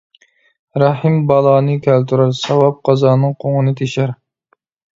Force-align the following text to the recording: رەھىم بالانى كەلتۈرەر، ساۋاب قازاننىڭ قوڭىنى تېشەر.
رەھىم 0.83 1.17
بالانى 1.31 1.75
كەلتۈرەر، 1.89 2.33
ساۋاب 2.39 2.81
قازاننىڭ 2.89 3.39
قوڭىنى 3.45 3.77
تېشەر. 3.85 4.19